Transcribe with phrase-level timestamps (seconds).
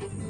[0.00, 0.27] you.